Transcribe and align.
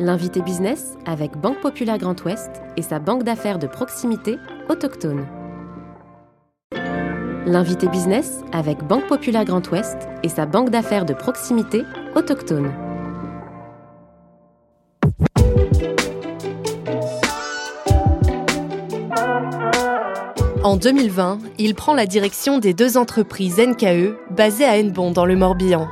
L'invité 0.00 0.42
business 0.42 0.96
avec 1.06 1.36
Banque 1.36 1.60
Populaire 1.60 1.98
Grand 1.98 2.20
Ouest 2.24 2.50
et 2.76 2.82
sa 2.82 2.98
banque 2.98 3.22
d'affaires 3.22 3.60
de 3.60 3.68
proximité 3.68 4.38
autochtone. 4.68 5.24
L'invité 7.46 7.86
business 7.86 8.40
avec 8.50 8.82
Banque 8.82 9.06
Populaire 9.06 9.44
Grand 9.44 9.70
Ouest 9.70 9.96
et 10.24 10.28
sa 10.28 10.46
banque 10.46 10.70
d'affaires 10.70 11.04
de 11.04 11.14
proximité 11.14 11.84
autochtone. 12.16 12.72
En 20.64 20.76
2020, 20.76 21.38
il 21.58 21.76
prend 21.76 21.94
la 21.94 22.06
direction 22.06 22.58
des 22.58 22.74
deux 22.74 22.96
entreprises 22.96 23.58
NKE 23.58 24.16
basées 24.32 24.64
à 24.64 24.76
Hennebon 24.76 25.12
dans 25.12 25.24
le 25.24 25.36
Morbihan. 25.36 25.86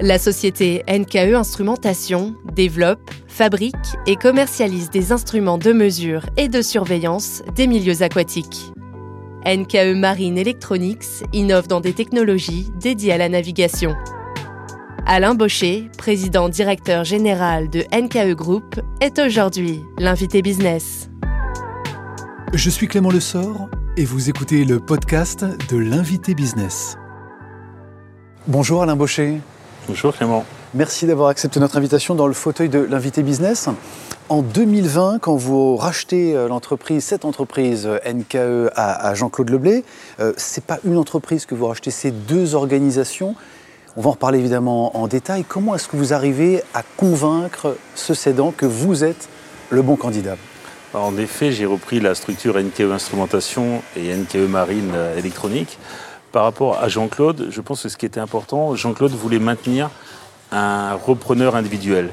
La 0.00 0.18
société 0.18 0.82
NKE 0.88 1.34
Instrumentation 1.34 2.34
développe, 2.52 3.08
fabrique 3.32 3.74
et 4.06 4.16
commercialise 4.16 4.90
des 4.90 5.10
instruments 5.10 5.58
de 5.58 5.72
mesure 5.72 6.26
et 6.36 6.48
de 6.48 6.62
surveillance 6.62 7.42
des 7.54 7.66
milieux 7.66 8.02
aquatiques. 8.02 8.72
NKE 9.44 9.96
Marine 9.96 10.38
Electronics 10.38 11.24
innove 11.32 11.66
dans 11.66 11.80
des 11.80 11.94
technologies 11.94 12.68
dédiées 12.78 13.12
à 13.12 13.18
la 13.18 13.28
navigation. 13.28 13.96
Alain 15.06 15.34
Baucher, 15.34 15.90
président 15.98 16.48
directeur 16.48 17.04
général 17.04 17.68
de 17.70 17.84
NKE 17.92 18.36
Group, 18.36 18.80
est 19.00 19.18
aujourd'hui 19.18 19.80
l'invité 19.98 20.42
business. 20.42 21.10
Je 22.52 22.70
suis 22.70 22.86
Clément 22.86 23.10
Lessort 23.10 23.68
et 23.96 24.04
vous 24.04 24.28
écoutez 24.28 24.64
le 24.64 24.78
podcast 24.78 25.44
de 25.70 25.76
l'invité 25.78 26.34
business. 26.34 26.96
Bonjour 28.46 28.82
Alain 28.82 28.94
Baucher. 28.94 29.40
Bonjour 29.88 30.14
Clément. 30.14 30.44
Merci 30.74 31.04
d'avoir 31.04 31.28
accepté 31.28 31.60
notre 31.60 31.76
invitation 31.76 32.14
dans 32.14 32.26
le 32.26 32.32
fauteuil 32.32 32.70
de 32.70 32.78
l'invité 32.78 33.22
business. 33.22 33.68
En 34.30 34.40
2020, 34.40 35.18
quand 35.18 35.36
vous 35.36 35.76
rachetez 35.76 36.34
euh, 36.34 36.48
l'entreprise, 36.48 37.04
cette 37.04 37.26
entreprise 37.26 37.86
euh, 37.86 37.98
NKE 38.10 38.72
à, 38.74 39.14
Jean-Claude 39.14 39.50
Leblé, 39.50 39.84
euh, 40.18 40.32
ce 40.38 40.58
n'est 40.58 40.66
pas 40.66 40.78
une 40.84 40.96
entreprise 40.96 41.44
que 41.44 41.54
vous 41.54 41.66
rachetez, 41.66 41.90
c'est 41.90 42.10
deux 42.10 42.54
organisations. 42.54 43.34
On 43.98 44.00
va 44.00 44.08
en 44.08 44.12
reparler 44.12 44.38
évidemment 44.38 44.96
en 44.96 45.08
détail. 45.08 45.44
Comment 45.46 45.74
est-ce 45.74 45.88
que 45.88 45.96
vous 45.98 46.14
arrivez 46.14 46.62
à 46.72 46.82
convaincre 46.96 47.76
ce 47.94 48.14
cédant 48.14 48.50
que 48.50 48.64
vous 48.64 49.04
êtes 49.04 49.28
le 49.68 49.82
bon 49.82 49.96
candidat? 49.96 50.36
En 50.94 51.18
effet, 51.18 51.52
j'ai 51.52 51.66
repris 51.66 52.00
la 52.00 52.14
structure 52.14 52.58
NKE 52.58 52.90
Instrumentation 52.92 53.82
et 53.94 54.16
NKE 54.16 54.48
Marine 54.48 54.94
Électronique. 55.18 55.78
Par 56.32 56.44
rapport 56.44 56.78
à 56.82 56.88
Jean-Claude, 56.88 57.48
je 57.50 57.60
pense 57.60 57.82
que 57.82 57.90
ce 57.90 57.98
qui 57.98 58.06
était 58.06 58.20
important, 58.20 58.74
Jean-Claude 58.74 59.12
voulait 59.12 59.38
maintenir 59.38 59.90
un 60.52 60.94
repreneur 60.94 61.56
individuel 61.56 62.10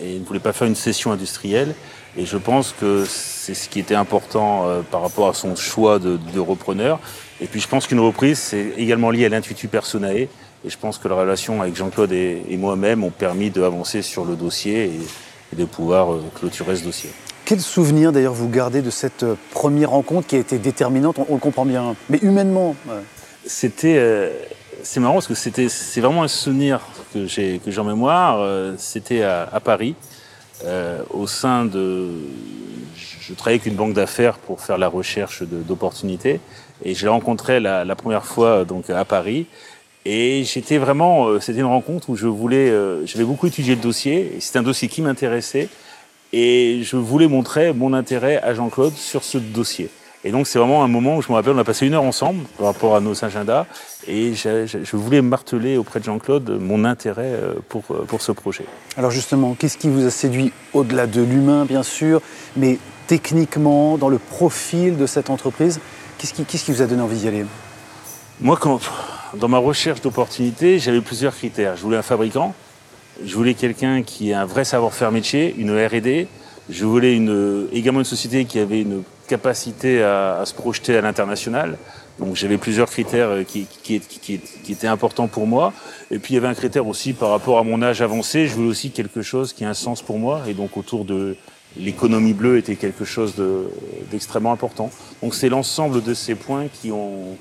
et 0.00 0.14
il 0.14 0.20
ne 0.20 0.26
voulait 0.26 0.40
pas 0.40 0.52
faire 0.52 0.66
une 0.66 0.76
session 0.76 1.12
industrielle. 1.12 1.74
Et 2.16 2.26
je 2.26 2.36
pense 2.36 2.74
que 2.78 3.04
c'est 3.06 3.54
ce 3.54 3.68
qui 3.68 3.78
était 3.78 3.94
important 3.94 4.68
euh, 4.68 4.80
par 4.82 5.02
rapport 5.02 5.28
à 5.28 5.34
son 5.34 5.54
choix 5.54 5.98
de, 5.98 6.38
repreneur. 6.38 6.98
Et 7.40 7.46
puis 7.46 7.60
je 7.60 7.68
pense 7.68 7.86
qu'une 7.86 8.00
reprise, 8.00 8.38
c'est 8.38 8.72
également 8.76 9.10
lié 9.10 9.26
à 9.26 9.28
l'intuitu 9.28 9.68
personae. 9.68 10.28
Et 10.64 10.68
je 10.68 10.76
pense 10.76 10.98
que 10.98 11.08
la 11.08 11.14
relation 11.14 11.62
avec 11.62 11.76
Jean-Claude 11.76 12.12
et, 12.12 12.56
moi-même 12.56 13.04
ont 13.04 13.10
permis 13.10 13.50
d'avancer 13.50 14.02
sur 14.02 14.24
le 14.24 14.34
dossier 14.34 14.86
et, 14.86 15.56
de 15.56 15.64
pouvoir 15.64 16.12
euh, 16.12 16.22
clôturer 16.38 16.76
ce 16.76 16.84
dossier. 16.84 17.10
Quel 17.44 17.60
souvenir 17.60 18.12
d'ailleurs 18.12 18.34
vous 18.34 18.48
gardez 18.48 18.82
de 18.82 18.90
cette 18.90 19.24
euh, 19.24 19.34
première 19.50 19.90
rencontre 19.90 20.26
qui 20.26 20.36
a 20.36 20.38
été 20.38 20.58
déterminante? 20.58 21.16
On, 21.28 21.34
le 21.34 21.40
comprend 21.40 21.64
bien, 21.64 21.96
mais 22.08 22.18
humainement 22.22 22.76
C'était, 23.44 24.30
c'est 24.82 25.00
marrant 25.00 25.14
parce 25.14 25.26
que 25.26 25.34
c'était, 25.34 25.68
c'est 25.68 26.00
vraiment 26.00 26.22
un 26.22 26.28
souvenir 26.28 26.80
que 27.12 27.26
j'ai 27.26 27.60
que 27.64 27.70
j'ai 27.70 27.80
en 27.80 27.84
mémoire, 27.84 28.38
euh, 28.40 28.74
c'était 28.78 29.22
à, 29.22 29.60
Paris, 29.62 29.94
euh, 30.64 31.02
au 31.10 31.26
sein 31.26 31.64
de. 31.64 32.08
Je 32.96 33.34
travaillais 33.34 33.60
avec 33.60 33.66
une 33.66 33.76
banque 33.76 33.94
d'affaires 33.94 34.38
pour 34.38 34.60
faire 34.60 34.78
la 34.78 34.88
recherche 34.88 35.42
d'opportunités, 35.42 36.40
et 36.84 36.94
je 36.94 37.02
l'ai 37.02 37.10
rencontré 37.10 37.60
la, 37.60 37.94
première 37.94 38.24
fois 38.24 38.64
donc 38.64 38.90
à 38.90 39.04
Paris. 39.04 39.46
Et 40.06 40.44
j'étais 40.44 40.78
vraiment, 40.78 41.28
euh, 41.28 41.40
c'était 41.40 41.60
une 41.60 41.66
rencontre 41.66 42.10
où 42.10 42.16
je 42.16 42.26
voulais, 42.26 42.72
j'avais 43.04 43.24
beaucoup 43.24 43.46
étudié 43.46 43.74
le 43.74 43.80
dossier, 43.80 44.36
c'était 44.40 44.58
un 44.58 44.62
dossier 44.62 44.88
qui 44.88 45.02
m'intéressait, 45.02 45.68
et 46.32 46.80
je 46.82 46.96
voulais 46.96 47.28
montrer 47.28 47.72
mon 47.72 47.92
intérêt 47.92 48.38
à 48.38 48.54
Jean-Claude 48.54 48.94
sur 48.94 49.22
ce 49.22 49.38
dossier. 49.38 49.90
Et 50.22 50.32
donc 50.32 50.46
c'est 50.46 50.58
vraiment 50.58 50.84
un 50.84 50.88
moment 50.88 51.16
où 51.16 51.22
je 51.22 51.28
me 51.28 51.34
rappelle, 51.34 51.54
on 51.54 51.58
a 51.58 51.64
passé 51.64 51.86
une 51.86 51.94
heure 51.94 52.02
ensemble 52.02 52.44
par 52.58 52.66
rapport 52.66 52.94
à 52.94 53.00
nos 53.00 53.24
agendas, 53.24 53.66
et 54.06 54.34
je, 54.34 54.96
voulais 54.96 55.22
marteler 55.22 55.78
auprès 55.78 55.98
de 56.00 56.04
Jean-Claude 56.04 56.58
mon 56.60 56.84
intérêt 56.84 57.32
euh, 57.32 57.54
pour, 57.68 57.84
euh, 57.90 58.04
pour 58.06 58.20
ce 58.20 58.32
projet. 58.32 58.64
Alors 58.98 59.10
justement, 59.10 59.54
qu'est-ce 59.58 59.78
qui 59.78 59.88
vous 59.88 60.04
a 60.06 60.10
séduit 60.10 60.52
au-delà 60.74 61.06
de 61.06 61.22
l'humain, 61.22 61.64
bien 61.64 61.82
sûr, 61.82 62.20
mais 62.56 62.78
techniquement, 63.06 63.96
dans 63.96 64.10
le 64.10 64.18
profil 64.18 64.96
de 64.98 65.06
cette 65.06 65.30
entreprise 65.30 65.80
Qu'est-ce 66.20 66.34
qui, 66.34 66.44
qui, 66.44 66.70
vous 66.70 66.82
a 66.82 66.86
donné 66.86 67.00
envie 67.00 67.16
d'y 67.16 67.28
aller? 67.28 67.46
Moi, 68.42 68.58
quand, 68.60 68.78
dans 69.38 69.48
ma 69.48 69.56
recherche 69.56 70.02
d'opportunités, 70.02 70.78
j'avais 70.78 71.00
plusieurs 71.00 71.34
critères. 71.34 71.76
Je 71.78 71.82
voulais 71.82 71.96
un 71.96 72.02
fabricant, 72.02 72.54
je 73.24 73.34
voulais 73.34 73.54
quelqu'un 73.54 74.02
qui 74.02 74.34
a 74.34 74.42
un 74.42 74.44
vrai 74.44 74.66
savoir-faire 74.66 75.12
métier, 75.12 75.54
une 75.56 75.70
R&D, 75.70 76.28
je 76.68 76.84
voulais 76.84 77.16
une, 77.16 77.68
également 77.72 78.00
une 78.00 78.04
société 78.04 78.44
qui 78.44 78.58
avait 78.58 78.82
une 78.82 79.02
capacité 79.30 80.02
à, 80.02 80.42
se 80.44 80.54
projeter 80.54 80.96
à 80.96 81.00
l'international. 81.00 81.78
Donc 82.18 82.34
j'avais 82.34 82.58
plusieurs 82.58 82.90
critères 82.90 83.30
euh, 83.30 83.44
qui, 83.44 84.40
étaient 84.68 84.86
importants 84.86 85.28
pour 85.28 85.46
moi. 85.46 85.72
Et 86.10 86.18
puis 86.18 86.34
il 86.34 86.34
y 86.34 86.38
avait 86.38 86.48
un 86.48 86.54
critère 86.54 86.86
aussi 86.86 87.12
par 87.12 87.30
rapport 87.30 87.58
à 87.58 87.62
mon 87.62 87.80
âge 87.80 88.02
avancé. 88.02 88.46
Je 88.48 88.54
voulais 88.54 88.68
aussi 88.68 88.90
quelque 88.90 89.22
chose 89.22 89.52
qui 89.52 89.64
a 89.64 89.70
un 89.70 89.74
sens 89.74 90.02
pour 90.02 90.18
moi. 90.18 90.42
Et 90.48 90.54
donc 90.54 90.76
autour 90.76 91.04
de 91.04 91.36
l'économie 91.76 92.32
bleue 92.34 92.58
était 92.58 92.74
quelque 92.74 93.04
chose 93.04 93.34
d'extrêmement 94.10 94.52
important. 94.52 94.90
Donc 95.22 95.34
c'est 95.34 95.48
l'ensemble 95.48 96.02
de 96.02 96.14
ces 96.14 96.34
points 96.34 96.66
qui 96.66 96.90
ont 96.90 97.36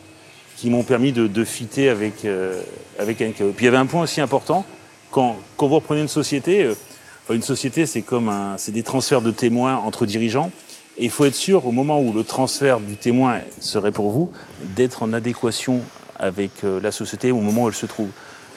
qui 0.56 0.70
m'ont 0.70 0.84
permis 0.84 1.14
de, 1.14 1.44
fitter 1.46 1.88
avec 1.88 2.26
euh, 2.26 2.62
Puis 2.98 3.54
il 3.60 3.64
y 3.64 3.68
avait 3.68 3.78
un 3.78 3.86
point 3.86 4.04
aussi 4.04 4.20
important 4.20 4.66
quand 5.10 5.38
vous 5.58 5.68
reprenez 5.68 6.02
une 6.02 6.10
société. 6.10 6.64
Euh, 6.64 6.76
une 7.32 7.44
société, 7.44 7.86
c'est 7.86 8.02
comme 8.02 8.32
c'est 8.58 8.72
des 8.72 8.84
transferts 8.84 9.22
de 9.22 9.32
témoins 9.32 9.76
entre 9.78 10.06
dirigeants. 10.06 10.52
Et 11.00 11.06
il 11.06 11.10
faut 11.10 11.24
être 11.24 11.36
sûr, 11.36 11.66
au 11.66 11.72
moment 11.72 12.02
où 12.02 12.12
le 12.12 12.26
transfert 12.26 12.82
du 12.82 12.98
témoin 12.98 13.40
serait 13.62 13.94
pour 13.94 14.12
vous, 14.12 14.32
d'être 14.76 15.02
en 15.02 15.14
adéquation 15.14 15.80
avec 16.18 16.52
euh, 16.66 16.82
la 16.82 16.92
société 16.92 17.32
au 17.32 17.40
moment 17.40 17.64
où 17.64 17.68
elle 17.70 17.74
se 17.74 17.86
trouve. 17.86 18.10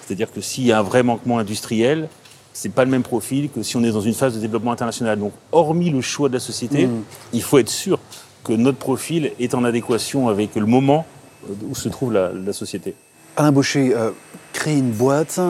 C'est-à-dire 0.05 0.33
que 0.33 0.41
s'il 0.41 0.65
y 0.65 0.73
a 0.73 0.81
un 0.81 0.83
vrai 0.83 1.05
manquement 1.05 1.39
industriel, 1.39 2.09
c'est 2.53 2.71
pas 2.71 2.85
le 2.85 2.91
même 2.91 3.05
profil 3.05 3.49
que 3.49 3.63
si 3.63 3.77
on 3.77 3.85
est 3.85 3.93
dans 3.93 4.01
une 4.01 4.15
phase 4.15 4.35
de 4.35 4.41
développement 4.41 4.73
international. 4.73 5.21
Donc, 5.21 5.33
hormis 5.53 5.91
le 5.91 6.01
choix 6.01 6.29
de 6.29 6.35
la 6.35 6.41
société, 6.41 6.89
mmh. 6.89 7.05
il 7.33 7.43
faut 7.43 7.59
être 7.59 7.71
sûr 7.71 8.01
que 8.43 8.53
notre 8.53 8.79
profil 8.79 9.31
est 9.39 9.55
en 9.55 9.63
adéquation 9.63 10.29
avec 10.29 10.57
le 10.57 10.67
moment 10.67 11.07
où 11.69 11.77
se 11.77 11.89
trouve 11.89 12.13
la, 12.13 12.53
société. 12.53 12.95
Alain 13.37 13.53
Baucher, 13.53 13.95
euh, 13.95 14.11
créer 14.53 14.77
une 14.77 14.91
boîte 14.91 15.41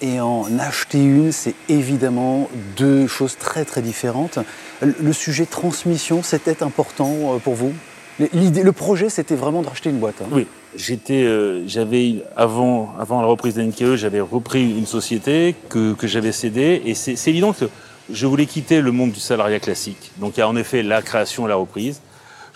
et 0.00 0.20
en 0.20 0.46
acheter 0.58 1.02
une, 1.02 1.32
c'est 1.32 1.54
évidemment 1.68 2.48
deux 2.76 3.06
choses 3.06 3.36
très 3.36 3.64
très 3.64 3.82
différentes. 3.82 4.38
Le 4.80 5.12
sujet 5.12 5.44
transmission, 5.44 6.22
c'était 6.22 6.62
important 6.62 7.34
euh, 7.34 7.38
pour 7.38 7.54
vous? 7.54 7.72
Le 8.18 8.70
projet, 8.70 9.10
c'était 9.10 9.34
vraiment 9.34 9.60
de 9.60 9.68
racheter 9.68 9.90
une 9.90 9.98
boîte. 9.98 10.22
Hein? 10.22 10.28
Oui, 10.32 10.46
j'étais, 10.74 11.24
euh, 11.24 11.66
j'avais 11.68 12.24
avant, 12.34 12.94
avant 12.98 13.20
la 13.20 13.26
reprise 13.26 13.54
d'NKE, 13.54 13.96
j'avais 13.96 14.20
repris 14.20 14.70
une 14.70 14.86
société 14.86 15.54
que, 15.68 15.92
que 15.92 16.06
j'avais 16.06 16.32
cédée, 16.32 16.80
et 16.86 16.94
c'est, 16.94 17.28
évident 17.28 17.52
que 17.52 17.66
je 18.10 18.26
voulais 18.26 18.46
quitter 18.46 18.80
le 18.80 18.92
monde 18.92 19.12
du 19.12 19.20
salariat 19.20 19.60
classique. 19.60 20.12
Donc 20.18 20.38
il 20.38 20.40
y 20.40 20.42
a 20.42 20.48
en 20.48 20.56
effet 20.56 20.82
la 20.82 21.02
création 21.02 21.44
et 21.46 21.50
la 21.50 21.56
reprise. 21.56 22.00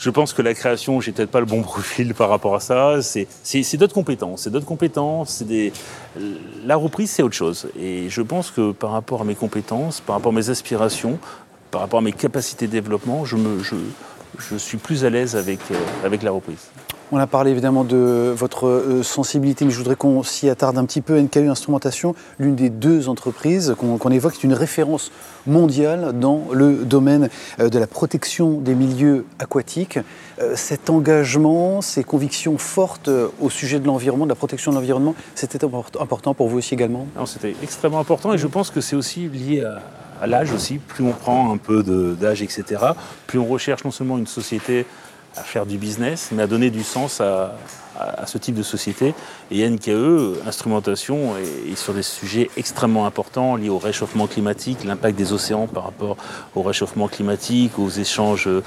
Je 0.01 0.09
pense 0.09 0.33
que 0.33 0.41
la 0.41 0.55
création, 0.55 1.03
j'ai 1.03 1.13
peut-être 1.13 1.31
pas 1.31 1.41
le 1.41 1.47
bon 1.47 1.61
profil 1.73 2.15
par 2.15 2.31
rapport 2.31 2.55
à 2.55 2.61
ça. 2.61 3.03
C'est, 3.03 3.27
d'autres 3.77 3.93
compétences, 3.93 4.43
c'est 4.43 4.51
d'autres 4.51 4.67
compétences. 4.67 5.45
C'est. 5.47 5.73
La 6.65 6.77
reprise, 6.77 7.11
c'est 7.11 7.23
autre 7.23 7.35
chose. 7.35 7.69
Et 7.79 8.09
je 8.09 8.23
pense 8.23 8.51
que 8.51 8.73
par 8.73 8.93
rapport 8.93 9.21
à 9.21 9.25
mes 9.25 9.35
compétences, 9.35 10.01
par 10.01 10.17
rapport 10.17 10.33
à 10.33 10.35
mes 10.35 10.49
aspirations, 10.49 11.19
par 11.71 11.83
rapport 11.83 11.99
à 11.99 12.03
mes 12.03 12.13
capacités 12.13 12.67
de 12.67 12.73
développement, 12.73 13.27
je, 13.27 13.37
suis 14.57 14.79
plus 14.79 15.05
à 15.05 15.11
l'aise 15.11 15.37
avec, 15.37 15.61
euh, 15.71 15.75
avec 16.03 16.23
la 16.23 16.31
reprise. 16.31 16.71
On 17.13 17.19
a 17.19 17.27
parlé 17.27 17.51
évidemment 17.51 17.83
de 17.83 18.33
votre 18.37 18.69
euh, 18.69 19.03
sensibilité, 19.03 19.65
mais 19.65 19.73
je 19.73 19.79
voudrais 19.79 19.97
qu'on 19.97 20.23
s'y 20.23 20.49
attarde 20.49 20.79
un 20.79 20.85
petit 20.85 21.01
peu. 21.01 21.21
NKU 21.21 21.49
Instrumentation, 21.49 22.15
l'une 22.39 22.55
des 22.55 22.71
deux 22.71 23.09
entreprises 23.09 23.75
qu'on 23.77 24.11
évoque, 24.11 24.35
est 24.35 24.45
une 24.45 24.55
référence 24.55 25.11
mondiale 25.45 26.13
dans 26.21 26.45
le 26.53 26.85
domaine 26.85 27.29
euh, 27.59 27.69
de 27.69 27.81
la 27.81 27.89
protection 27.89 28.61
des 28.61 28.77
milieux 28.77 29.27
aquatiques. 29.41 29.99
Cet 30.55 30.89
engagement, 30.89 31.83
ces 31.83 32.05
convictions 32.05 32.57
fortes 32.59 33.11
au 33.41 33.51
sujet 33.51 33.81
de 33.81 33.87
l'environnement, 33.87 34.25
de 34.25 34.31
la 34.31 34.37
protection 34.37 34.71
de 34.71 34.77
l'environnement, 34.77 35.15
c'était 35.35 35.59
important 35.99 36.33
pour 36.33 36.49
vous 36.49 36.59
aussi 36.59 36.75
également? 36.75 37.07
C'était 37.27 37.55
extrêmement 37.63 37.99
important 37.99 38.33
et 38.33 38.39
je 38.39 38.47
pense 38.47 38.71
que 38.71 38.81
c'est 38.81 38.97
aussi 38.97 39.29
lié 39.29 39.63
à 40.21 40.27
l'âge 40.27 40.53
aussi. 40.53 40.79
Plus 40.79 41.05
on 41.05 41.13
prend 41.13 41.53
un 41.53 41.57
peu 41.57 41.83
d'âge, 42.19 42.43
etc., 42.43 42.65
plus 43.27 43.39
on 43.39 43.47
recherche 43.47 43.85
non 43.85 43.91
seulement 43.91 44.17
une 44.17 44.27
société 44.27 44.87
à 45.37 45.43
faire 45.43 45.67
du 45.67 45.79
business, 45.79 46.31
mais 46.33 46.43
à 46.43 46.47
donner 46.47 46.71
du 46.71 46.83
sens 46.83 47.21
à, 47.21 47.57
ce 48.27 48.39
type 48.39 48.55
de 48.55 48.63
société. 48.63 49.15
Et 49.51 49.69
NKE, 49.69 50.47
instrumentation, 50.47 51.35
est, 51.37 51.77
sur 51.77 51.93
des 51.93 52.03
sujets 52.03 52.49
extrêmement 52.57 53.05
importants 53.05 53.57
liés 53.57 53.69
au 53.69 53.77
réchauffement 53.77 54.27
climatique, 54.27 54.85
l'impact 54.85 55.19
des 55.19 55.35
océans 55.35 55.67
par 55.67 55.85
rapport 55.85 56.17
au 56.55 56.63
réchauffement 56.63 57.09
climatique, 57.09 57.79
aux 57.79 57.91
échanges 57.91 58.47
euh, 58.47 58.63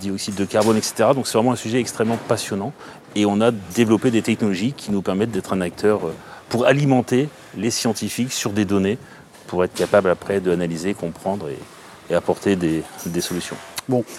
dioxyde 0.00 0.34
de 0.34 0.44
carbone, 0.44 0.76
etc. 0.76 1.10
Donc 1.14 1.26
c'est 1.26 1.38
vraiment 1.38 1.52
un 1.52 1.56
sujet 1.56 1.80
extrêmement 1.80 2.18
passionnant. 2.28 2.74
Et 3.14 3.24
on 3.24 3.40
a 3.40 3.52
développé 3.52 4.10
des 4.10 4.22
technologies 4.22 4.74
qui 4.74 4.92
nous 4.92 5.00
permettent 5.00 5.30
d'être 5.30 5.54
un 5.54 5.62
acteur 5.62 6.06
euh, 6.06 6.14
pour 6.50 6.66
alimenter 6.66 7.30
les 7.56 7.70
scientifiques 7.70 8.32
sur 8.32 8.50
des 8.50 8.66
données, 8.66 8.98
pour 9.46 9.64
être 9.64 9.74
capable 9.74 10.10
après 10.10 10.40
d'analyser, 10.40 10.92
comprendre 10.92 11.48
et, 11.48 12.14
apporter 12.14 12.54
des 12.54 12.82
solutions. 13.22 13.56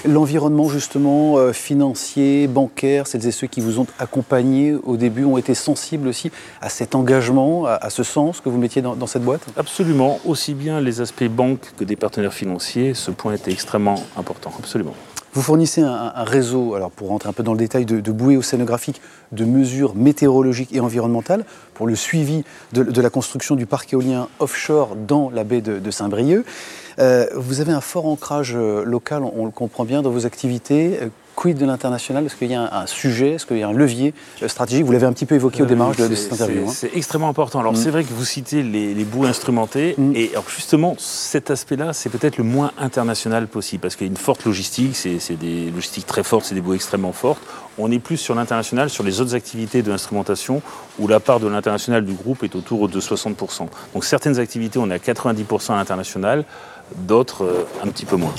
L'environnement 0.06 0.70
justement 0.70 1.38
euh, 1.38 1.54
financier, 1.54 2.48
bancaire, 2.48 3.08
celles 3.08 3.26
et 3.26 3.32
ceux 3.32 3.48
qui 3.48 3.62
vous 3.62 3.80
ont 3.80 3.88
accompagné 4.00 4.76
au 4.76 4.98
début 4.98 5.26
ont 5.26 5.38
été 5.38 5.56
sensibles 5.56 6.08
aussi 6.08 6.32
à 6.62 6.70
cet 6.70 6.96
engagement, 6.96 7.66
à, 7.66 7.90
ce 7.90 8.04
sens 8.04 8.42
que 8.42 8.50
vous 8.50 8.58
mettiez 8.58 8.82
dans, 8.82 9.08
cette 9.08 9.24
boîte? 9.24 9.46
Absolument, 9.58 10.20
aussi 10.26 10.54
bien 10.54 10.82
les 10.82 11.02
aspects 11.02 11.24
banques 11.26 11.72
que 11.78 11.84
des 11.84 11.96
partenaires 11.96 12.34
financiers, 12.34 12.94
ce 12.94 13.12
point 13.12 13.34
était 13.34 13.52
extrêmement 13.52 14.02
important, 14.18 14.52
absolument. 14.60 14.96
Vous 15.36 15.42
fournissez 15.42 15.82
un, 15.82 16.24
réseau, 16.24 16.76
alors 16.76 16.92
pour 16.92 17.10
rentrer 17.10 17.28
un 17.28 17.34
peu 17.34 17.44
dans 17.44 17.52
le 17.52 17.60
détail, 17.60 17.84
de, 17.84 18.12
bouées 18.14 18.38
océanographiques, 18.38 19.02
de 19.34 19.44
mesures 19.44 19.94
météorologiques 19.94 20.74
et 20.74 20.80
environnementales 20.80 21.44
pour 21.74 21.88
le 21.88 21.96
suivi 21.96 22.46
de, 22.72 23.02
la 23.02 23.10
construction 23.10 23.58
du 23.58 23.66
parc 23.66 23.92
éolien 23.92 24.30
offshore 24.40 24.96
dans 24.96 25.30
la 25.30 25.44
baie 25.44 25.60
de, 25.60 25.92
Saint-Brieuc. 25.92 26.46
Euh, 27.00 27.28
vous 27.36 27.60
avez 27.60 27.74
un 27.74 27.82
fort 27.82 28.06
ancrage 28.06 28.54
euh, 28.56 28.86
local, 28.86 29.24
on, 29.24 29.44
le 29.44 29.52
comprend 29.52 29.84
bien, 29.84 30.02
dans 30.02 30.10
vos 30.10 30.26
activités. 30.26 31.00
Euh, 31.36 31.42
quid 31.42 31.58
de 31.58 31.66
l'international? 31.66 32.26
Est-ce 32.26 32.36
qu'il 32.36 32.52
y 32.52 32.56
a 32.56 32.74
un, 32.74 32.88
sujet? 32.88 33.34
Est-ce 33.34 33.46
qu'il 33.46 33.58
y 33.58 33.64
a 33.64 33.68
un 33.68 33.74
levier 33.74 34.14
stratégique? 34.48 34.86
Vous 34.86 34.92
l'avez 34.92 35.06
un 35.06 35.14
petit 35.14 35.26
peu 35.26 35.36
évoqué 35.36 35.64
au 35.64 35.66
démarrage 35.66 35.98
de, 35.98 36.14
cette 36.16 36.34
interview. 36.34 36.64
Hein. 36.68 36.72
C'est 36.74 36.96
extrêmement 36.96 37.30
important. 37.30 37.60
Alors 37.60 37.74
mm. 37.74 37.78
c'est 37.78 37.90
vrai 37.90 38.04
que 38.04 38.14
vous 38.14 38.26
citez 38.26 38.64
les, 38.64 38.94
les 38.94 39.04
bouts 39.04 39.26
instrumentés. 39.26 39.96
Mm. 39.98 40.16
Et 40.16 40.30
alors 40.32 40.50
justement, 40.50 40.96
cet 40.98 41.52
aspect-là, 41.52 41.94
c'est 41.94 42.10
peut-être 42.10 42.38
le 42.38 42.44
moins 42.44 42.72
international 42.78 43.48
possible. 43.48 43.82
Parce 43.82 43.96
qu'il 43.96 44.08
y 44.08 44.10
a 44.10 44.12
une 44.12 44.18
forte 44.18 44.46
logistique, 44.46 44.96
c'est 44.96 45.40
des 45.40 45.72
logistiques 45.72 46.06
très 46.06 46.24
fortes, 46.24 46.46
c'est 46.46 46.56
des 46.56 46.62
bouts 46.62 46.74
extrêmement 46.74 47.14
fortes. 47.14 47.42
On 47.78 47.92
est 47.92 48.00
plus 48.00 48.18
sur 48.18 48.36
l'international, 48.36 48.90
sur 48.90 49.04
les 49.04 49.20
autres 49.20 49.36
activités 49.36 49.82
de 49.82 49.90
l'instrumentation, 49.90 50.62
où 50.98 51.08
la 51.08 51.20
part 51.20 51.42
de 51.42 51.48
l'international 51.48 52.06
du 52.06 52.14
groupe 52.14 52.44
est 52.44 52.56
autour 52.56 52.88
de 52.88 53.02
60%. 53.02 53.68
Donc 53.94 54.06
certaines 54.06 54.40
activités, 54.40 54.80
on 54.80 54.90
est 54.90 54.94
à 54.94 55.14
90% 55.14 55.74
à 55.74 55.76
l'international 55.76 56.46
d'autres 56.96 57.44
euh, 57.44 57.64
un 57.84 57.88
petit 57.88 58.06
peu 58.06 58.16
moins. 58.16 58.34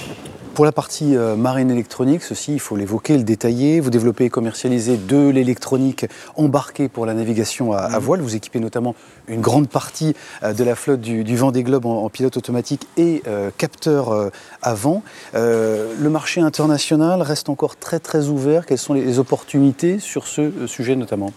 Pour 0.57 0.65
la 0.65 0.73
partie 0.73 1.15
euh, 1.15 1.37
marine 1.37 1.71
électronique, 1.71 2.23
ceci, 2.23 2.55
il 2.55 2.61
faut 2.61 2.77
l'évoquer, 2.77 3.19
le 3.19 3.25
détailler. 3.25 3.79
Vous 3.79 3.91
développez 3.91 4.25
et 4.25 4.31
commercialisez 4.31 4.97
de 4.97 5.29
l'électronique 5.29 6.07
embarquée 6.35 6.89
pour 6.89 7.05
la 7.05 7.13
navigation 7.13 7.75
à, 7.75 7.91
mhm. 7.91 7.99
voile. 7.99 8.21
Vous 8.23 8.37
équipez 8.37 8.59
notamment 8.59 8.95
une 9.29 9.43
grande 9.43 9.69
partie 9.69 10.17
euh, 10.43 10.55
de 10.55 10.65
la 10.65 10.75
flotte 10.75 11.03
du, 11.03 11.25
du 11.25 11.37
Vendée 11.37 11.63
Globe 11.63 11.85
en, 11.85 12.09
pilote 12.09 12.39
automatique 12.39 12.89
et 12.97 13.23
capteur 13.59 14.31
avant. 14.63 15.03
le 15.35 16.09
marché 16.09 16.41
international 16.41 17.21
reste 17.21 17.51
encore 17.51 17.77
très 17.77 17.99
très 17.99 18.29
ouvert. 18.29 18.65
Quelles 18.65 18.79
sont 18.79 18.95
les 18.95 19.19
opportunités 19.19 19.99
sur 19.99 20.27
ce 20.27 20.67
sujet 20.67 20.97
notamment? 20.97 21.35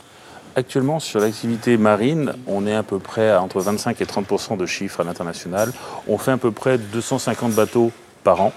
Actuellement, 0.55 1.01
sur 1.01 1.19
l'activité 1.19 1.75
marine, 1.75 2.35
on 2.47 2.65
est 2.65 2.75
à 2.75 2.83
peu 2.83 2.99
près 2.99 3.31
à 3.31 3.41
entre 3.41 3.59
25 3.59 3.99
et 3.99 4.05
30% 4.05 4.55
de 4.55 4.65
chiffres 4.65 5.01
à 5.01 5.03
l'international. 5.03 5.73
On 6.07 6.17
fait 6.17 6.31
à 6.31 6.37
peu 6.37 6.51
près 6.51 6.77
250 6.77 7.51
bateaux 7.51 7.91
par 8.23 8.39
an 8.39 8.53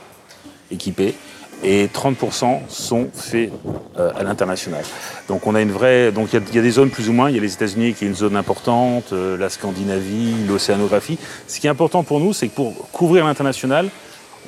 équipés 0.72 1.14
et 1.62 1.86
30% 1.86 2.60
sont 2.68 3.08
faits 3.14 3.50
euh, 3.98 4.10
à 4.16 4.22
l'international. 4.24 4.82
Donc 5.28 5.46
on 5.46 5.54
a 5.54 5.60
une 5.60 5.70
vraie, 5.70 6.10
donc 6.10 6.30
il 6.32 6.54
y, 6.54 6.58
a 6.58 6.62
des 6.62 6.70
zones 6.70 6.90
plus 6.90 7.08
ou 7.08 7.12
moins. 7.12 7.30
Il 7.30 7.36
y 7.36 7.38
a 7.38 7.42
les 7.42 7.52
États-Unis 7.52 7.94
qui 7.94 8.04
est 8.04 8.08
une 8.08 8.16
zone 8.16 8.36
importante, 8.36 9.12
euh, 9.12 9.36
la 9.36 9.48
Scandinavie, 9.48 10.34
l'océanographie. 10.48 11.18
Ce 11.46 11.60
qui 11.60 11.66
est 11.66 11.70
important 11.70 12.02
pour 12.02 12.20
nous, 12.20 12.32
c'est 12.32 12.48
que 12.48 12.54
pour 12.54 12.90
couvrir 12.90 13.24
l'international, 13.24 13.88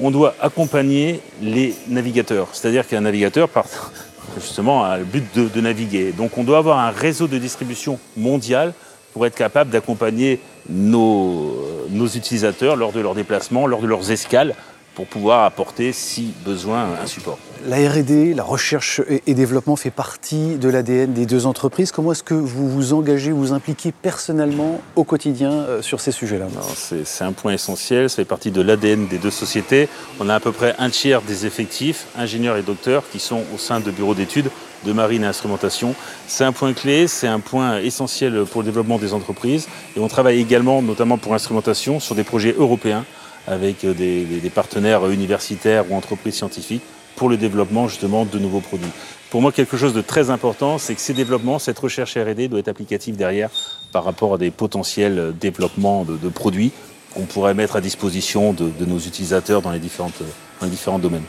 on 0.01 0.11
doit 0.11 0.35
accompagner 0.41 1.21
les 1.41 1.75
navigateurs. 1.89 2.49
C'est-à-dire 2.53 2.87
qu'un 2.87 3.03
navigateur, 3.03 3.49
part, 3.49 3.93
justement 4.41 4.85
a 4.85 4.99
le 4.99 5.05
but 5.05 5.25
de, 5.37 5.61
naviguer. 5.61 6.13
Donc 6.13 6.37
on 6.37 6.43
doit 6.43 6.59
avoir 6.59 6.81
un 6.81 6.91
réseau 6.91 7.29
de 7.29 7.39
distribution 7.39 8.01
mondial 8.17 8.73
pour 9.13 9.25
être 9.27 9.37
capable 9.37 9.71
d'accompagner 9.71 10.41
nos, 10.69 11.57
nos 11.91 12.07
utilisateurs 12.09 12.75
lors 12.75 12.91
de 12.91 12.99
leurs 12.99 13.15
déplacements, 13.15 13.69
lors 13.69 13.81
de 13.81 13.87
leurs 13.87 14.11
escales, 14.11 14.57
pour 14.95 15.07
pouvoir 15.07 15.45
apporter, 15.45 15.93
si 15.93 16.33
besoin, 16.45 16.89
un 17.03 17.07
support. 17.07 17.39
La 17.67 17.77
RD, 17.77 18.35
la 18.35 18.43
recherche 18.43 19.01
et 19.27 19.35
développement 19.35 19.77
fait 19.77 19.91
partie 19.91 20.57
de 20.57 20.69
l'ADN 20.69 21.15
des 21.15 21.25
deux 21.25 21.47
entreprises. 21.47 21.93
Comment 21.93 22.13
est-ce 22.13 22.23
que 22.23 22.35
vous 22.35 22.69
vous 22.69 22.93
engagez, 22.93 23.33
vous 23.33 23.53
impliquez 23.53 23.91
personnellement 23.91 24.81
au 24.97 25.05
quotidien 25.05 25.51
euh, 25.51 25.83
sur 25.83 26.01
ces 26.01 26.13
sujets-là? 26.13 26.47
C'est 27.05 27.25
un 27.25 27.33
point 27.33 27.53
essentiel, 27.53 28.11
ça 28.11 28.17
fait 28.17 28.25
partie 28.25 28.51
de 28.51 28.61
l'ADN 28.61 29.09
des 29.09 29.19
deux 29.19 29.31
sociétés. 29.31 29.89
On 30.21 30.29
a 30.29 30.35
à 30.35 30.41
peu 30.41 30.53
près 30.53 30.75
un 30.79 30.91
tiers 30.91 31.23
des 31.23 31.47
effectifs, 31.47 32.07
ingénieurs 32.17 32.57
et 32.57 32.63
docteurs, 32.63 33.03
qui 33.11 33.19
sont 33.19 33.43
au 33.55 33.59
sein 33.59 33.81
de 33.81 33.91
bureaux 33.91 34.15
d'études 34.15 34.51
de 34.85 34.93
marine 34.93 35.25
et 35.25 35.27
instrumentation. 35.27 35.95
C'est 36.27 36.45
un 36.45 36.53
point 36.53 36.75
clé, 36.75 37.09
c'est 37.09 37.27
un 37.27 37.41
point 37.41 37.79
essentiel 37.79 38.45
pour 38.45 38.61
le 38.61 38.67
développement 38.67 38.99
des 38.99 39.15
entreprises. 39.15 39.69
Et 39.97 40.01
on 40.01 40.09
travaille 40.09 40.39
également, 40.39 40.83
notamment 40.83 41.17
pour 41.17 41.33
l'instrumentation, 41.33 42.01
sur 42.01 42.15
des 42.15 42.25
projets 42.25 42.55
européens 42.59 43.07
avec 43.47 43.85
des, 43.85 44.25
des, 44.25 44.51
partenaires 44.51 45.07
universitaires 45.09 45.85
ou 45.91 45.95
entreprises 45.95 46.35
scientifiques 46.35 46.83
pour 47.17 47.29
le 47.29 47.37
développement 47.37 47.89
justement 47.89 48.25
de 48.25 48.39
nouveaux 48.39 48.61
produits. 48.61 48.91
Pour 49.31 49.43
moi, 49.43 49.53
quelque 49.53 49.77
chose 49.77 49.95
de 49.95 50.01
très 50.01 50.31
important, 50.31 50.79
c'est 50.79 50.95
que 50.95 51.01
ces 51.01 51.13
développements, 51.13 51.59
cette 51.59 51.79
recherche 51.79 52.17
R&D 52.17 52.49
doit 52.49 52.61
être 52.61 52.69
applicative 52.69 53.17
derrière 53.17 53.51
par 53.93 54.05
rapport 54.05 54.35
à 54.35 54.39
des 54.39 54.51
potentiels 54.51 55.35
développements 55.41 56.05
de, 56.05 56.29
produits 56.29 56.73
qu'on 57.15 57.27
pourrait 57.27 57.55
mettre 57.55 57.77
à 57.77 57.81
disposition 57.81 58.53
de, 58.53 58.71
nos 58.87 58.99
utilisateurs 58.99 59.61
dans 59.61 59.73
les, 59.73 59.79
différentes, 59.79 60.23
dans 60.61 60.67
les 60.67 60.71
différents 60.71 60.99
domaines. 60.99 61.25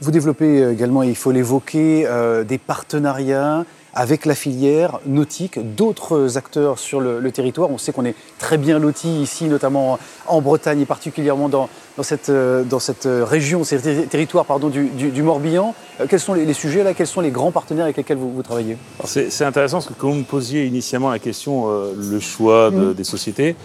Vous 0.00 0.10
développez 0.10 0.70
également, 0.70 1.02
il 1.02 1.14
faut 1.14 1.32
l'évoquer, 1.32 2.06
euh, 2.06 2.44
des 2.44 2.56
partenariats 2.56 3.66
avec 3.94 4.24
la 4.24 4.34
filière 4.34 5.00
nautique, 5.06 5.58
d'autres 5.76 6.36
acteurs 6.36 6.78
sur 6.78 7.00
le, 7.00 7.30
territoire. 7.30 7.70
On 7.70 7.78
sait 7.78 7.92
qu'on 7.92 8.04
est 8.04 8.14
très 8.38 8.58
bien 8.58 8.78
loti 8.78 9.22
ici, 9.22 9.44
notamment 9.44 9.98
en 10.26 10.40
Bretagne 10.40 10.80
et 10.80 10.86
particulièrement 10.86 11.48
dans, 11.48 11.68
cette, 12.02 12.28
euh, 12.28 12.64
dans 12.64 12.80
cette 12.80 13.06
région, 13.06 13.62
ces 13.62 13.78
territoires 14.06 14.44
pardon, 14.44 14.68
du, 14.68 15.22
Morbihan. 15.22 15.74
Euh, 16.00 16.06
quels 16.08 16.20
sont 16.20 16.34
les, 16.34 16.52
sujets 16.52 16.82
là? 16.82 16.94
Quels 16.94 17.06
sont 17.06 17.20
les 17.20 17.30
grands 17.30 17.52
partenaires 17.52 17.84
avec 17.84 17.96
lesquels 17.96 18.16
vous, 18.18 18.42
travaillez? 18.42 18.76
C'est 19.04 19.44
intéressant 19.44 19.78
parce 19.78 19.86
que 19.86 19.94
quand 19.94 20.10
vous 20.10 20.16
me 20.16 20.24
posiez 20.24 20.66
initialement 20.66 21.10
la 21.10 21.18
question, 21.18 21.66
euh, 21.68 21.92
le 21.96 22.20
choix 22.20 22.70
mmh. 22.70 22.94
des 22.94 23.04
sociétés, 23.04 23.56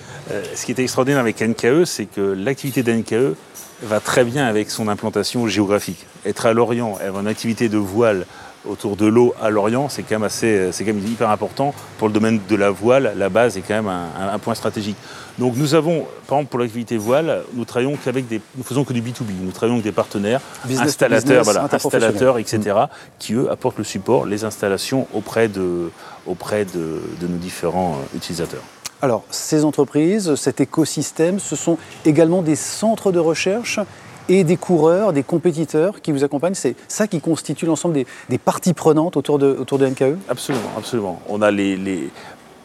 ce 0.54 0.66
qui 0.66 0.72
était 0.72 0.84
extraordinaire 0.84 1.20
avec 1.20 1.42
NKE, 1.42 1.86
c'est 1.86 2.06
que 2.06 2.22
l'activité 2.22 2.84
d'NKE 2.84 3.36
va 3.84 4.00
très 4.00 4.24
bien 4.24 4.46
avec 4.46 4.70
son 4.70 4.88
implantation 4.88 5.48
géographique. 5.48 6.06
Être 6.26 6.46
à 6.46 6.54
Lorient, 6.54 6.98
avoir 7.06 7.22
une 7.22 7.28
activité 7.28 7.70
de 7.70 7.78
voile 7.78 8.26
autour 8.70 8.96
de 8.96 9.06
l'eau 9.06 9.34
à 9.42 9.50
Lorient, 9.50 9.90
c'est 9.90 10.04
quand 10.04 10.16
même 10.16 10.24
assez, 10.24 10.72
c'est 10.72 10.84
quand 10.84 10.94
même 10.94 11.06
hyper 11.06 11.30
important 11.30 11.74
pour 11.98 12.08
le 12.08 12.14
domaine 12.14 12.40
de 12.48 12.56
la 12.56 12.70
voile. 12.70 13.14
La 13.18 13.30
base 13.30 13.58
est 13.58 13.62
quand 13.62 13.76
même 13.76 13.88
un, 13.88 14.40
point 14.40 14.56
stratégique. 14.56 14.98
Donc 15.38 15.56
nous 15.56 15.74
avons, 15.74 16.06
par 16.28 16.38
exemple 16.38 16.52
pour 16.52 16.60
l'activité 16.60 16.98
voile, 16.98 17.44
nous 17.54 17.66
travaillons 17.66 17.98
qu'avec 17.98 18.28
des, 18.28 18.42
nous 18.58 18.64
faisons 18.64 18.84
que 18.84 18.94
du 18.94 19.02
B2B. 19.02 19.32
Nous 19.42 19.52
travaillons 19.52 19.76
avec 19.76 19.86
des 19.86 19.92
partenaires, 19.92 20.42
installateurs, 20.80 21.44
voilà, 21.44 21.68
installateurs, 21.72 22.38
etc., 22.38 22.60
mm. 22.60 22.88
qui 23.20 23.34
eux 23.34 23.52
apportent 23.52 23.78
le 23.78 23.84
support, 23.84 24.26
les 24.26 24.44
installations 24.44 25.08
auprès 25.14 25.48
de, 25.48 25.92
auprès 26.26 26.66
de, 26.66 27.02
de 27.20 27.28
nos 27.28 27.38
différents 27.38 27.94
euh, 27.94 28.18
utilisateurs. 28.18 28.64
Alors, 29.02 29.24
ces 29.30 29.66
entreprises, 29.66 30.36
cet 30.36 30.62
écosystème, 30.62 31.40
ce 31.40 31.56
sont 31.56 31.78
également 32.06 32.42
des 32.42 32.56
centres 32.56 33.12
de 33.12 33.20
recherche 33.20 33.80
et 34.30 34.44
des 34.44 34.58
coureurs, 34.58 35.14
des 35.14 35.24
compétiteurs 35.24 36.02
qui 36.02 36.12
vous 36.12 36.24
accompagnent. 36.24 36.56
C'est 36.56 36.76
ça 36.88 37.08
qui 37.08 37.22
constitue 37.22 37.66
l'ensemble 37.66 38.04
des, 38.30 38.38
parties 38.38 38.74
prenantes 38.74 39.18
autour 39.18 39.40
de, 39.40 39.48
autour 39.48 39.78
de 39.78 39.88
NKE 39.88 40.18
Absolument, 40.30 40.72
absolument. 40.78 41.22
On 41.30 41.42
a 41.42 41.52
les. 41.52 42.10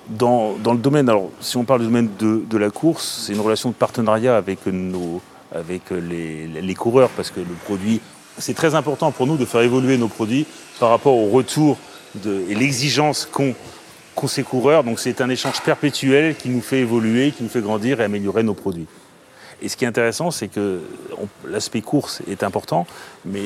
Dans, 0.08 0.54
dans, 0.54 0.72
le 0.72 0.80
domaine, 0.80 1.08
alors 1.08 1.30
si 1.40 1.56
on 1.56 1.64
parle 1.64 1.80
du 1.80 1.86
domaine 1.86 2.08
de, 2.18 2.42
de 2.50 2.58
la 2.58 2.70
course, 2.70 3.22
c'est 3.26 3.32
une 3.32 3.40
relation 3.40 3.68
de 3.68 3.74
partenariat 3.76 4.36
avec, 4.36 4.66
nos, 4.66 5.20
avec 5.54 5.90
les, 5.90 6.48
les 6.48 6.74
coureurs 6.74 7.10
parce 7.10 7.30
que 7.30 7.38
le 7.38 7.54
produit, 7.64 8.00
c'est 8.36 8.54
très 8.54 8.74
important 8.74 9.12
pour 9.12 9.28
nous 9.28 9.36
de 9.36 9.44
faire 9.44 9.60
évoluer 9.60 9.98
nos 9.98 10.08
produits 10.08 10.46
par 10.80 10.90
rapport 10.90 11.16
au 11.16 11.28
retour 11.28 11.78
de, 12.16 12.44
et 12.48 12.56
l'exigence 12.56 13.28
qu'ont 13.30 13.54
qu'ont 14.14 14.26
ces 14.26 14.42
coureurs. 14.42 14.84
Donc 14.84 14.98
c'est 14.98 15.20
un 15.20 15.28
échange 15.28 15.60
perpétuel 15.62 16.34
qui 16.34 16.48
nous 16.48 16.60
fait 16.60 16.80
évoluer, 16.80 17.30
qui 17.30 17.42
nous 17.42 17.48
fait 17.48 17.60
grandir 17.60 18.00
et 18.00 18.04
améliorer 18.04 18.42
nos 18.42 18.54
produits. 18.54 18.86
Et 19.62 19.68
ce 19.68 19.76
qui 19.76 19.84
est 19.84 19.88
intéressant, 19.88 20.30
c'est 20.30 20.48
que 20.48 20.80
l'aspect 21.46 21.82
course 21.82 22.22
est 22.30 22.42
important, 22.42 22.86
mais 23.24 23.42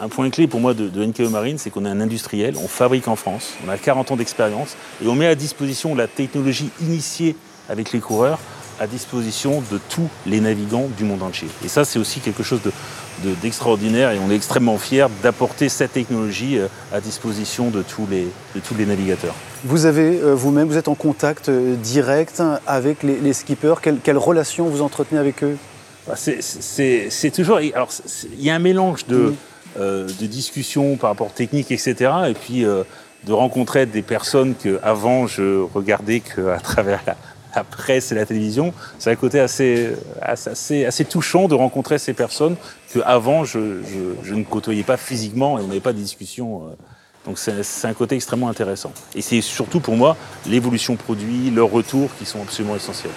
un 0.00 0.08
point 0.08 0.28
clé 0.30 0.46
pour 0.46 0.60
moi 0.60 0.74
de, 0.74 0.88
de 0.88 1.04
NKE 1.04 1.30
Marine, 1.30 1.58
c'est 1.58 1.70
qu'on 1.70 1.86
est 1.86 1.88
un 1.88 2.00
industriel, 2.00 2.56
on 2.56 2.68
fabrique 2.68 3.08
en 3.08 3.16
France, 3.16 3.54
on 3.66 3.70
a 3.70 3.78
40 3.78 4.10
ans 4.10 4.16
d'expérience, 4.16 4.76
et 5.02 5.08
on 5.08 5.14
met 5.14 5.26
à 5.26 5.34
disposition 5.34 5.94
la 5.94 6.08
technologie 6.08 6.70
initiée 6.80 7.36
avec 7.68 7.92
les 7.92 8.00
coureurs 8.00 8.38
à 8.80 8.86
disposition 8.86 9.62
de 9.70 9.78
tous 9.90 10.08
les 10.26 10.40
navigants 10.40 10.88
du 10.96 11.04
monde 11.04 11.22
entier. 11.22 11.48
Et 11.64 11.68
ça, 11.68 11.84
c'est 11.84 11.98
aussi 11.98 12.20
quelque 12.20 12.42
chose 12.42 12.60
d'extraordinaire 13.42 14.12
et 14.12 14.18
on 14.18 14.30
est 14.30 14.34
extrêmement 14.34 14.78
fiers 14.78 15.06
d'apporter 15.22 15.68
cette 15.68 15.92
technologie 15.92 16.58
euh, 16.58 16.66
à 16.90 17.02
disposition 17.02 17.68
de 17.68 17.82
tous 17.82 18.06
les, 18.10 18.26
de 18.54 18.60
tous 18.60 18.74
les 18.74 18.86
navigateurs. 18.86 19.34
Vous 19.64 19.84
avez 19.84 20.18
euh, 20.22 20.34
vous-même, 20.34 20.66
vous 20.66 20.78
êtes 20.78 20.88
en 20.88 20.94
contact 20.94 21.50
euh, 21.50 21.76
direct 21.76 22.42
avec 22.66 23.02
les, 23.02 23.32
skippers. 23.34 23.74
Quelle, 23.82 23.98
quelle, 23.98 24.16
relation 24.16 24.64
vous 24.68 24.80
entretenez 24.80 25.20
avec 25.20 25.44
eux? 25.44 25.58
Bah, 26.08 26.14
C'est 26.16 27.30
toujours. 27.34 27.58
Alors, 27.74 27.90
il 28.38 28.42
y 28.42 28.48
a 28.48 28.54
un 28.54 28.58
mélange 28.58 29.06
de, 29.06 29.34
de 29.78 30.26
discussions 30.26 30.96
par 30.96 31.10
rapport 31.10 31.32
technique, 31.34 31.70
etc. 31.70 32.10
Et 32.28 32.34
puis 32.34 32.64
de 32.64 33.32
rencontrer 33.32 33.84
des 33.84 34.00
personnes 34.00 34.54
que 34.54 34.80
avant 34.82 35.26
je 35.26 35.62
regardais 35.74 36.20
qu'à 36.20 36.58
travers 36.58 37.02
la, 37.06 37.16
presse 37.68 38.12
et 38.12 38.14
la 38.14 38.26
télévision. 38.26 38.72
C'est 38.98 39.10
un 39.10 39.16
côté 39.16 39.40
assez, 39.40 39.90
assez, 40.20 40.84
assez, 40.84 41.04
touchant 41.04 41.48
de 41.48 41.54
rencontrer 41.54 41.98
ces 41.98 42.12
personnes 42.12 42.56
que 42.92 43.00
avant 43.04 43.44
je, 43.44 43.80
je, 44.22 44.34
ne 44.34 44.44
côtoyais 44.44 44.82
pas 44.82 44.96
physiquement 44.96 45.58
et 45.58 45.62
on 45.62 45.68
n'avait 45.68 45.80
pas 45.80 45.92
de 45.92 45.98
discussion. 45.98 46.66
Euh. 46.66 46.74
Donc 47.26 47.38
c'est 47.38 47.86
un 47.86 47.92
côté 47.92 48.14
extrêmement 48.14 48.48
intéressant. 48.48 48.92
Et 49.14 49.20
c'est 49.20 49.42
surtout 49.42 49.80
pour 49.80 49.96
moi 49.96 50.16
l'évolution 50.46 50.96
produit, 50.96 51.50
leur 51.50 51.70
retour 51.70 52.08
qui 52.18 52.24
sont 52.24 52.40
absolument 52.40 52.76
essentiels. 52.76 53.12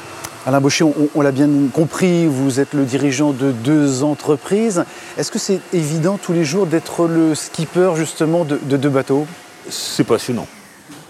Alain 0.46 0.60
Baucher, 0.60 0.86
on, 1.16 1.22
l'a 1.22 1.32
bien 1.32 1.48
compris, 1.72 2.26
vous 2.28 2.60
êtes 2.60 2.74
le 2.74 2.84
dirigeant 2.84 3.32
de 3.32 3.54
deux 3.54 4.04
entreprises. 4.04 4.84
Est-ce 5.18 5.32
que 5.32 5.40
c'est 5.40 5.62
évident 5.72 6.20
tous 6.22 6.34
les 6.34 6.44
jours 6.44 6.68
d'être 6.68 7.08
le 7.08 7.34
skipper 7.34 7.94
justement 7.96 8.44
de 8.44 8.58
deux 8.58 8.90
bateaux? 8.90 9.26
C'est 9.70 10.04
passionnant. 10.04 10.48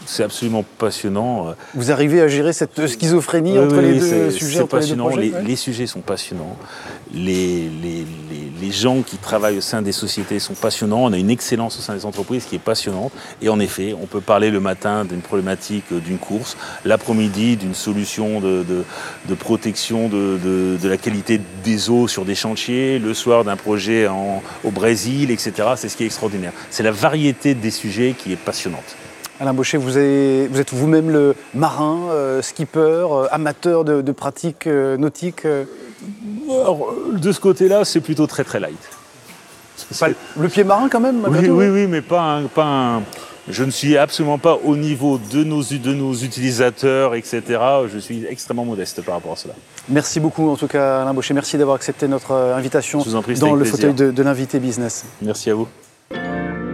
C'est 0.06 0.24
absolument 0.24 0.66
passionnant. 0.78 1.56
Vous 1.74 1.92
arrivez 1.92 2.22
à 2.22 2.28
gérer 2.28 2.54
cette 2.54 2.88
schizophrénie 2.88 3.58
entre 3.58 3.80
les 3.80 4.00
deux 4.00 4.32
sujets 4.32 4.60
C'est 4.60 4.68
passionnant. 4.68 5.10
Les, 5.10 5.56
sujets 5.56 5.88
sont 5.88 6.02
passionnants. 6.02 6.58
Les, 7.14 7.70
les, 8.62 8.72
gens 8.72 9.02
qui 9.04 9.18
travaillent 9.18 9.58
au 9.58 9.62
sein 9.62 9.82
des 9.82 9.92
sociétés 9.92 10.40
sont 10.40 10.56
passionnants. 10.56 11.04
On 11.04 11.14
a 11.14 11.18
une 11.18 11.30
excellence 11.30 11.78
au 11.78 11.82
sein 11.82 11.94
des 11.94 12.06
entreprises 12.06 12.46
qui 12.46 12.56
est 12.56 12.60
passionnante. 12.60 13.12
Et 13.42 13.50
en 13.50 13.60
effet, 13.60 13.96
on 14.02 14.08
peut 14.08 14.22
parler 14.22 14.50
le 14.50 14.60
matin 14.60 15.06
d'une 15.06 15.22
problématique 15.22 15.94
d'une 15.94 16.18
course, 16.18 16.58
l'après-midi 16.86 17.56
d'une 17.58 17.76
solution 17.76 18.40
de, 18.40 18.64
de, 18.64 19.36
protection 19.36 20.10
de, 20.10 20.40
de, 20.82 20.88
la 20.88 20.98
qualité 20.98 21.40
des 21.64 21.90
eaux 21.90 22.08
sur 22.08 22.26
des 22.26 22.36
chantiers, 22.36 23.00
le 23.00 23.14
soir 23.14 23.44
d'un 23.44 23.58
projet 23.58 24.08
en, 24.08 24.42
au 24.64 24.72
Brésil, 24.72 25.32
etc. 25.32 25.70
C'est 25.76 25.90
ce 25.90 25.98
qui 25.98 26.04
est 26.04 26.08
extraordinaire. 26.08 26.54
C'est 26.70 26.84
la 26.84 26.92
variété 26.92 27.54
des 27.54 27.72
sujets 27.72 28.16
qui 28.18 28.32
est 28.32 28.38
passionnante. 28.38 28.96
Alain 29.44 29.54
Baucher, 29.54 29.78
vous, 29.78 29.98
êtes 29.98 30.72
vous-même 30.72 31.10
le 31.10 31.36
marin, 31.54 32.08
euh, 32.12 32.42
skipper, 32.42 32.80
euh, 32.80 33.28
amateur 33.30 33.84
de, 33.84 34.12
pratiques 34.14 34.68
euh, 34.68 34.96
nautiques 34.96 35.46
De 35.46 37.32
ce 37.34 37.40
côté-là, 37.42 37.84
c'est 37.84 38.00
plutôt 38.00 38.26
très 38.26 38.46
très 38.46 38.62
light. 38.62 38.80
le 40.40 40.48
pied 40.48 40.64
marin 40.64 40.88
quand 40.88 41.02
même 41.02 41.26
Oui, 41.28 41.50
oui, 41.50 41.68
oui, 41.68 41.88
mais 41.88 42.00
pas 42.00 42.40
pas 42.56 43.02
Je 43.50 43.66
ne 43.66 43.72
suis 43.72 43.98
absolument 43.98 44.38
pas 44.38 44.58
au 44.64 44.78
niveau 44.78 45.18
de 45.18 45.44
nos, 45.44 45.62
de 45.62 45.94
nos 45.94 46.14
utilisateurs, 46.14 47.14
etc. 47.14 47.42
Je 47.92 48.00
suis 48.00 48.26
extrêmement 48.26 48.64
modeste 48.64 49.02
par 49.02 49.16
rapport 49.16 49.34
à 49.34 49.36
cela. 49.36 49.56
Merci 49.90 50.22
beaucoup 50.22 50.48
en 50.50 50.56
tout 50.56 50.68
cas 50.68 51.02
Alain 51.02 51.14
Baucher. 51.14 51.34
Merci 51.34 51.58
d'avoir 51.58 51.76
accepté 51.76 52.08
notre 52.08 52.32
invitation 52.32 53.04
dans 53.42 53.56
le 53.56 53.66
fauteuil 53.66 53.94
de, 53.94 54.10
de 54.10 54.24
l'invité 54.24 54.60
business. 54.60 55.04
Merci 55.22 55.50
à 55.50 55.56
vous. 55.56 55.68